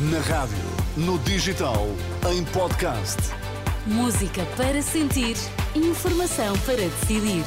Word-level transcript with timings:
Na 0.00 0.20
rádio, 0.20 0.56
no 0.96 1.18
digital, 1.18 1.88
em 2.30 2.44
podcast. 2.44 3.16
Música 3.84 4.46
para 4.56 4.80
sentir, 4.80 5.36
informação 5.74 6.56
para 6.60 6.76
decidir. 6.76 7.44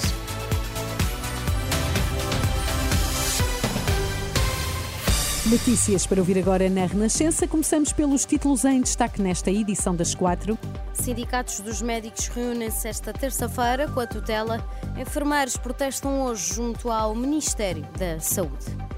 Notícias 5.49 6.05
para 6.05 6.19
ouvir 6.19 6.37
agora 6.37 6.69
na 6.69 6.85
Renascença. 6.87 7.47
Começamos 7.47 7.93
pelos 7.93 8.25
títulos 8.25 8.65
em 8.65 8.81
destaque 8.81 9.21
nesta 9.21 9.49
edição 9.49 9.95
das 9.95 10.13
quatro. 10.13 10.59
Sindicatos 10.91 11.61
dos 11.61 11.81
médicos 11.81 12.27
reúnem-se 12.27 12.85
esta 12.85 13.13
terça-feira 13.13 13.87
com 13.87 14.01
a 14.01 14.07
tutela. 14.07 14.61
Enfermeiros 14.99 15.55
protestam 15.55 16.23
hoje 16.23 16.53
junto 16.53 16.91
ao 16.91 17.15
Ministério 17.15 17.87
da 17.97 18.19
Saúde. 18.19 18.90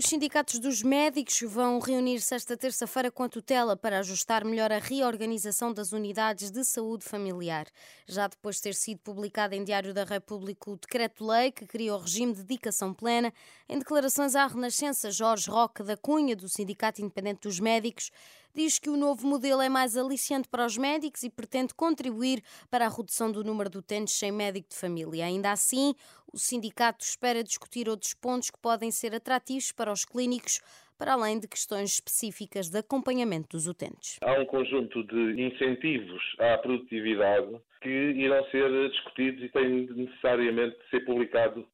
Os 0.00 0.04
sindicatos 0.04 0.60
dos 0.60 0.80
médicos 0.80 1.40
vão 1.42 1.80
reunir-se 1.80 2.32
esta 2.32 2.56
terça-feira 2.56 3.10
com 3.10 3.24
a 3.24 3.28
tutela 3.28 3.76
para 3.76 3.98
ajustar 3.98 4.44
melhor 4.44 4.70
a 4.70 4.78
reorganização 4.78 5.72
das 5.74 5.90
unidades 5.90 6.52
de 6.52 6.64
saúde 6.64 7.04
familiar. 7.04 7.66
Já 8.06 8.28
depois 8.28 8.54
de 8.56 8.62
ter 8.62 8.74
sido 8.76 9.00
publicado 9.00 9.56
em 9.56 9.64
Diário 9.64 9.92
da 9.92 10.04
República 10.04 10.70
o 10.70 10.76
decreto-lei 10.76 11.50
que 11.50 11.66
cria 11.66 11.96
o 11.96 11.98
regime 11.98 12.32
de 12.32 12.44
dedicação 12.44 12.94
plena, 12.94 13.34
em 13.68 13.76
declarações 13.76 14.36
à 14.36 14.46
Renascença, 14.46 15.10
Jorge 15.10 15.50
Roque 15.50 15.82
da 15.82 15.96
Cunha, 15.96 16.36
do 16.36 16.48
Sindicato 16.48 17.02
Independente 17.02 17.40
dos 17.40 17.58
Médicos, 17.58 18.12
diz 18.54 18.78
que 18.78 18.90
o 18.90 18.96
novo 18.96 19.26
modelo 19.26 19.60
é 19.60 19.68
mais 19.68 19.96
aliciante 19.96 20.48
para 20.48 20.66
os 20.66 20.76
médicos 20.76 21.22
e 21.22 21.30
pretende 21.30 21.74
contribuir 21.74 22.42
para 22.70 22.86
a 22.86 22.88
redução 22.88 23.30
do 23.30 23.44
número 23.44 23.70
de 23.70 23.78
utentes 23.78 24.18
sem 24.18 24.32
médico 24.32 24.68
de 24.70 24.76
família. 24.76 25.24
Ainda 25.24 25.52
assim, 25.52 25.94
o 26.32 26.38
sindicato 26.38 27.04
espera 27.04 27.42
discutir 27.42 27.88
outros 27.88 28.14
pontos 28.14 28.50
que 28.50 28.58
podem 28.60 28.90
ser 28.90 29.14
atrativos 29.14 29.72
para 29.72 29.92
os 29.92 30.04
clínicos, 30.04 30.60
para 30.98 31.12
além 31.12 31.38
de 31.38 31.46
questões 31.46 31.92
específicas 31.92 32.68
de 32.68 32.78
acompanhamento 32.78 33.56
dos 33.56 33.66
utentes. 33.66 34.18
Há 34.20 34.32
um 34.32 34.46
conjunto 34.46 35.04
de 35.04 35.40
incentivos 35.40 36.22
à 36.40 36.58
produtividade 36.58 37.56
que 37.80 37.88
irão 37.88 38.44
ser 38.50 38.90
discutidos 38.90 39.44
e 39.44 39.48
têm 39.50 39.86
necessariamente 39.94 40.76
de 40.76 40.90
ser 40.90 41.04
publicados 41.04 41.64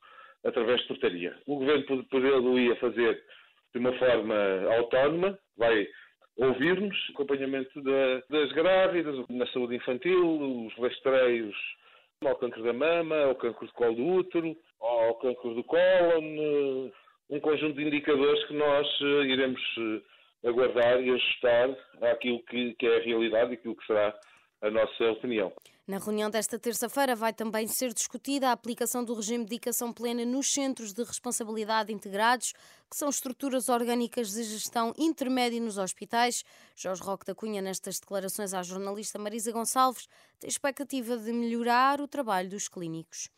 através 0.45 0.81
de 0.83 0.89
portaria. 0.89 1.35
O 1.47 1.57
Governo 1.57 2.05
poderia 2.05 2.61
ia 2.61 2.77
fazer 2.77 3.25
de 3.73 3.79
uma 3.81 3.93
forma 3.99 4.35
autónoma, 4.77 5.39
vai 5.57 5.89
ouvir-nos, 6.37 6.97
acompanhamento 7.11 7.81
da, 7.83 8.23
das 8.29 8.53
grávidas, 8.53 9.25
na 9.29 9.47
saúde 9.49 9.77
infantil, 9.77 10.67
os 10.67 10.75
rastreios 10.77 11.55
ao 12.25 12.37
cancro 12.37 12.63
da 12.63 12.73
mama, 12.73 13.17
ao 13.25 13.35
cancro 13.35 13.67
de 13.67 13.73
colo 13.73 13.95
do 13.95 14.07
útero, 14.07 14.57
ao 14.81 15.15
cancro 15.17 15.55
do 15.55 15.65
cólon, 15.65 16.91
um 17.31 17.41
conjunto 17.41 17.75
de 17.75 17.85
indicadores 17.85 18.45
que 18.45 18.55
nós 18.55 18.87
eh, 19.01 19.27
iremos 19.27 19.61
eh, 19.79 20.49
aguardar 20.49 21.03
e 21.03 21.11
ajustar 21.11 21.71
àquilo 22.03 22.43
que, 22.45 22.75
que 22.75 22.87
é 22.87 22.97
a 22.97 23.03
realidade 23.03 23.53
e 23.53 23.55
aquilo 23.55 23.77
que 23.77 23.87
será 23.87 24.15
a 24.63 24.71
nossa 24.71 25.11
opinião. 25.11 25.53
Na 25.87 25.99
reunião 25.99 26.31
desta 26.31 26.59
terça-feira 26.59 27.15
vai 27.15 27.31
também 27.31 27.69
ser 27.69 27.93
discutida 27.93 28.49
a 28.49 28.53
aplicação 28.53 29.05
do 29.05 29.13
regime 29.13 29.45
de 29.45 29.51
dedicação 29.51 29.93
plena 29.93 30.25
nos 30.25 30.51
centros 30.51 30.95
de 30.95 31.05
responsabilidade 31.05 31.93
integrados, 31.93 32.55
que 32.91 32.97
são 32.97 33.11
estruturas 33.11 33.69
orgânicas 33.69 34.31
de 34.31 34.45
gestão 34.45 34.95
intermédia 34.97 35.61
nos 35.61 35.77
hospitais. 35.77 36.43
Jorge 36.75 37.03
Roque 37.03 37.27
da 37.27 37.35
Cunha, 37.35 37.61
nestas 37.61 38.01
declarações 38.01 38.55
à 38.55 38.63
jornalista 38.63 39.19
Marisa 39.19 39.53
Gonçalves, 39.53 40.09
tem 40.41 40.49
expectativa 40.49 41.19
de 41.19 41.31
melhorar 41.35 42.01
o 42.01 42.09
trabalho 42.09 42.49
dos 42.49 42.67
clínicos. 42.67 43.29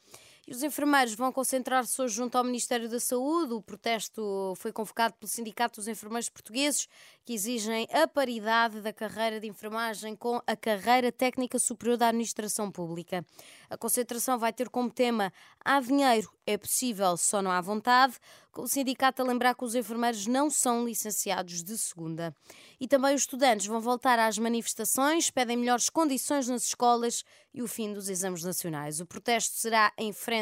E 0.48 0.52
os 0.52 0.62
enfermeiros 0.62 1.12
vão 1.14 1.32
concentrar-se 1.32 2.00
hoje 2.00 2.14
junto 2.14 2.38
ao 2.38 2.44
Ministério 2.44 2.88
da 2.88 3.00
Saúde. 3.00 3.52
O 3.52 3.60
protesto 3.60 4.54
foi 4.56 4.70
convocado 4.70 5.14
pelo 5.14 5.28
Sindicato 5.28 5.80
dos 5.80 5.88
Enfermeiros 5.88 6.28
Portugueses, 6.28 6.86
que 7.24 7.34
exigem 7.34 7.88
a 7.92 8.06
paridade 8.06 8.80
da 8.80 8.92
carreira 8.92 9.40
de 9.40 9.48
enfermagem 9.48 10.14
com 10.14 10.40
a 10.46 10.54
carreira 10.54 11.10
técnica 11.10 11.58
superior 11.58 11.96
da 11.96 12.10
administração 12.10 12.70
pública. 12.70 13.26
A 13.68 13.76
concentração 13.76 14.38
vai 14.38 14.52
ter 14.52 14.68
como 14.68 14.88
tema 14.88 15.32
Há 15.64 15.80
dinheiro, 15.80 16.32
é 16.46 16.56
possível, 16.56 17.16
só 17.16 17.42
não 17.42 17.50
há 17.50 17.60
vontade, 17.60 18.14
com 18.52 18.62
o 18.62 18.68
sindicato 18.68 19.20
a 19.20 19.24
lembrar 19.24 19.56
que 19.56 19.64
os 19.64 19.74
enfermeiros 19.74 20.28
não 20.28 20.48
são 20.48 20.84
licenciados 20.86 21.64
de 21.64 21.76
segunda. 21.76 22.32
E 22.78 22.86
também 22.86 23.16
os 23.16 23.22
estudantes 23.22 23.66
vão 23.66 23.80
voltar 23.80 24.16
às 24.20 24.38
manifestações, 24.38 25.28
pedem 25.28 25.56
melhores 25.56 25.90
condições 25.90 26.46
nas 26.46 26.62
escolas 26.62 27.24
e 27.52 27.62
o 27.62 27.66
fim 27.66 27.92
dos 27.92 28.08
exames 28.08 28.44
nacionais. 28.44 29.00
O 29.00 29.06
protesto 29.06 29.56
será 29.56 29.92
em 29.98 30.12
frente 30.12 30.35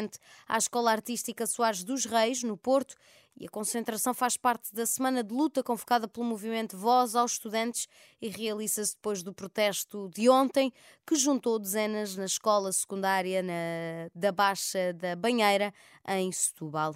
à 0.47 0.57
Escola 0.57 0.91
Artística 0.91 1.45
Soares 1.47 1.83
dos 1.83 2.05
Reis, 2.05 2.43
no 2.43 2.57
Porto, 2.57 2.95
e 3.37 3.45
a 3.45 3.49
concentração 3.49 4.13
faz 4.13 4.37
parte 4.37 4.73
da 4.73 4.85
semana 4.85 5.23
de 5.23 5.33
luta 5.33 5.61
convocada 5.61 6.07
pelo 6.07 6.25
movimento 6.25 6.77
Voz 6.77 7.15
aos 7.15 7.33
Estudantes 7.33 7.87
e 8.21 8.29
realiza-se 8.29 8.95
depois 8.95 9.21
do 9.21 9.33
protesto 9.33 10.09
de 10.13 10.29
ontem, 10.29 10.71
que 11.05 11.15
juntou 11.15 11.59
dezenas 11.59 12.15
na 12.15 12.25
escola 12.25 12.71
secundária 12.71 13.43
na, 13.43 14.09
da 14.13 14.31
Baixa 14.31 14.93
da 14.93 15.15
Banheira, 15.15 15.73
em 16.07 16.31
Setúbal. 16.31 16.95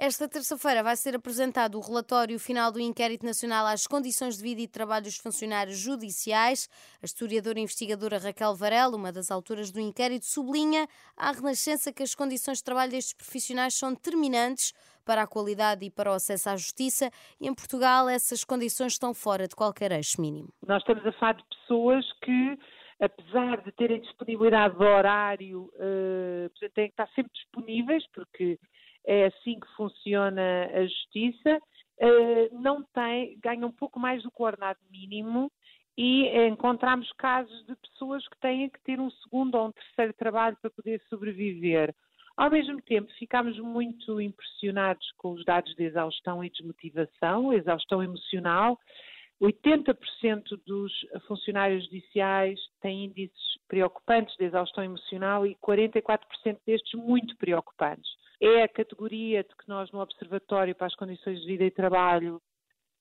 Esta 0.00 0.28
terça-feira 0.28 0.80
vai 0.80 0.94
ser 0.94 1.16
apresentado 1.16 1.76
o 1.76 1.80
relatório 1.80 2.38
final 2.38 2.70
do 2.70 2.78
Inquérito 2.78 3.26
Nacional 3.26 3.66
às 3.66 3.84
Condições 3.84 4.36
de 4.36 4.44
Vida 4.44 4.60
e 4.60 4.66
de 4.66 4.72
Trabalho 4.72 5.06
dos 5.06 5.16
Funcionários 5.16 5.76
Judiciais. 5.76 6.68
A 7.02 7.04
historiadora 7.04 7.58
e 7.58 7.62
investigadora 7.64 8.16
Raquel 8.16 8.54
Varela, 8.54 8.94
uma 8.94 9.10
das 9.10 9.28
autoras 9.28 9.72
do 9.72 9.80
inquérito, 9.80 10.24
sublinha 10.24 10.86
à 11.16 11.32
Renascença 11.32 11.92
que 11.92 12.04
as 12.04 12.14
condições 12.14 12.58
de 12.58 12.64
trabalho 12.64 12.92
destes 12.92 13.12
profissionais 13.12 13.74
são 13.74 13.92
determinantes 13.92 14.72
para 15.04 15.22
a 15.22 15.26
qualidade 15.26 15.84
e 15.84 15.90
para 15.90 16.12
o 16.12 16.14
acesso 16.14 16.48
à 16.48 16.56
justiça 16.56 17.10
e 17.40 17.48
em 17.48 17.54
Portugal 17.54 18.08
essas 18.08 18.44
condições 18.44 18.92
estão 18.92 19.12
fora 19.12 19.48
de 19.48 19.56
qualquer 19.56 19.90
eixo 19.90 20.20
mínimo. 20.20 20.48
Nós 20.64 20.80
estamos 20.80 21.04
a 21.04 21.12
falar 21.14 21.32
de 21.32 21.42
pessoas 21.42 22.04
que 22.24 22.56
apesar 23.00 23.62
de 23.62 23.72
terem 23.72 24.00
disponibilidade 24.00 24.76
de 24.76 24.84
horário, 24.84 25.70
uh, 25.74 26.68
têm 26.74 26.86
que 26.86 26.92
estar 26.92 27.08
sempre 27.14 27.32
disponíveis, 27.32 28.04
porque 28.12 28.58
é 29.08 29.24
assim 29.24 29.58
que 29.58 29.66
funciona 29.74 30.66
a 30.66 30.82
justiça, 30.82 31.56
uh, 31.56 32.60
não 32.60 32.84
tem, 32.92 33.38
ganham 33.42 33.70
um 33.70 33.72
pouco 33.72 33.98
mais 33.98 34.22
do 34.22 34.30
coordenado 34.30 34.78
mínimo 34.90 35.50
e 35.96 36.28
encontramos 36.46 37.10
casos 37.14 37.64
de 37.64 37.74
pessoas 37.76 38.28
que 38.28 38.38
têm 38.38 38.68
que 38.68 38.80
ter 38.82 39.00
um 39.00 39.10
segundo 39.10 39.54
ou 39.54 39.68
um 39.68 39.72
terceiro 39.72 40.12
trabalho 40.12 40.56
para 40.60 40.70
poder 40.70 41.00
sobreviver. 41.08 41.94
Ao 42.36 42.50
mesmo 42.50 42.80
tempo, 42.82 43.10
ficámos 43.18 43.58
muito 43.58 44.20
impressionados 44.20 45.10
com 45.16 45.32
os 45.32 45.44
dados 45.44 45.74
de 45.74 45.84
exaustão 45.84 46.44
e 46.44 46.50
desmotivação, 46.50 47.52
exaustão 47.52 48.02
emocional. 48.02 48.78
80% 49.42 50.60
dos 50.66 50.92
funcionários 51.26 51.84
judiciais 51.84 52.60
têm 52.80 53.06
índices 53.06 53.58
preocupantes 53.66 54.36
de 54.36 54.44
exaustão 54.44 54.84
emocional 54.84 55.46
e 55.46 55.56
44% 55.56 56.58
destes 56.66 56.92
muito 56.92 57.36
preocupantes 57.38 58.08
é 58.40 58.62
a 58.62 58.68
categoria 58.68 59.42
de 59.42 59.50
que 59.56 59.68
nós 59.68 59.90
no 59.90 60.00
Observatório 60.00 60.74
para 60.74 60.86
as 60.86 60.94
Condições 60.94 61.40
de 61.40 61.46
Vida 61.46 61.64
e 61.64 61.70
Trabalho 61.70 62.40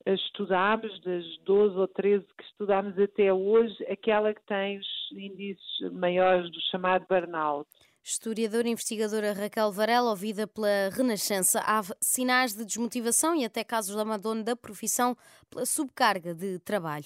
estudámos, 0.05 0.99
das 1.01 1.25
12 1.39 1.77
ou 1.77 1.87
13 1.87 2.25
que 2.37 2.43
estudámos 2.43 2.97
até 2.97 3.33
hoje, 3.33 3.75
aquela 3.91 4.33
que 4.33 4.45
tem 4.45 4.79
os 4.79 4.87
índices 5.11 5.91
maiores 5.91 6.49
do 6.51 6.61
chamado 6.71 7.05
burnout. 7.09 7.67
Historiadora 8.09 8.69
e 8.69 8.71
investigadora 8.71 9.33
Raquel 9.33 9.69
Varela, 9.69 10.11
ouvida 10.11 10.47
pela 10.47 10.89
Renascença, 10.93 11.59
há 11.59 11.81
sinais 12.01 12.53
de 12.53 12.63
desmotivação 12.63 13.35
e 13.35 13.43
até 13.43 13.65
casos 13.65 13.93
de 13.93 14.01
abandono 14.01 14.45
da 14.45 14.55
profissão 14.55 15.15
pela 15.49 15.65
subcarga 15.65 16.33
de 16.33 16.57
trabalho. 16.59 17.03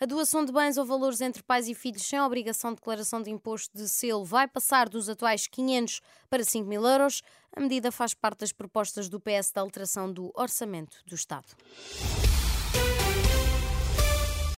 A 0.00 0.06
doação 0.06 0.44
de 0.44 0.52
bens 0.52 0.78
ou 0.78 0.86
valores 0.86 1.20
entre 1.20 1.42
pais 1.42 1.66
e 1.66 1.74
filhos 1.74 2.06
sem 2.06 2.20
obrigação 2.20 2.70
de 2.70 2.76
declaração 2.76 3.20
de 3.20 3.32
imposto 3.32 3.76
de 3.76 3.88
selo 3.88 4.24
vai 4.24 4.46
passar 4.46 4.88
dos 4.88 5.08
atuais 5.08 5.48
500 5.48 6.00
para 6.30 6.44
5 6.44 6.68
mil 6.68 6.86
euros. 6.86 7.20
A 7.52 7.60
medida 7.60 7.90
faz 7.90 8.14
parte 8.14 8.38
das 8.38 8.52
propostas 8.52 9.08
do 9.08 9.18
PS 9.18 9.50
da 9.52 9.60
alteração 9.60 10.12
do 10.12 10.30
orçamento 10.36 10.98
do 11.04 11.16
Estado. 11.16 11.48